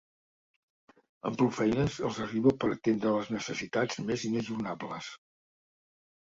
Amb 1.29 1.35
prou 1.41 1.51
feines 1.57 1.97
els 2.09 2.17
arriba 2.25 2.53
per 2.63 2.71
atendre 2.77 3.13
les 3.19 3.29
necessitats 3.35 4.01
més 4.09 4.25
inajornables. 4.31 5.13